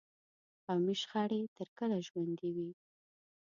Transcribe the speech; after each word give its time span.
قومي 0.65 0.93
شخړې 1.01 1.41
تر 1.57 1.67
کله 1.77 1.97
ژوندي 2.07 2.49
وي. 2.55 2.71